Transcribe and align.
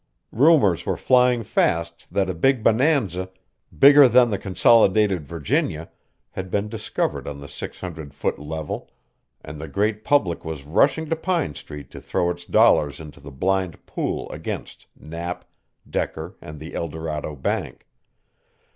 Rumors 0.31 0.83
were 0.83 0.97
flying 0.97 1.43
fast 1.43 2.07
that 2.11 2.27
a 2.27 2.33
big 2.33 2.63
bonanza, 2.63 3.29
"bigger 3.77 4.07
than 4.07 4.31
the 4.31 4.39
Consolidated 4.39 5.27
Virginia," 5.27 5.91
had 6.31 6.49
been 6.49 6.67
discovered 6.69 7.27
on 7.27 7.39
the 7.39 7.47
six 7.47 7.81
hundred 7.81 8.11
foot 8.11 8.39
level, 8.39 8.89
and 9.43 9.61
the 9.61 9.67
great 9.67 10.03
public 10.03 10.43
was 10.43 10.65
rushing 10.65 11.07
to 11.11 11.15
Pine 11.15 11.53
Street 11.53 11.91
to 11.91 12.01
throw 12.01 12.31
its 12.31 12.45
dollars 12.45 12.99
into 12.99 13.19
the 13.19 13.29
blind 13.29 13.85
pool 13.85 14.27
against 14.31 14.87
Knapp, 14.99 15.45
Decker 15.87 16.35
and 16.41 16.59
the 16.59 16.73
El 16.73 16.87
Dorado 16.87 17.35
bank. 17.35 17.85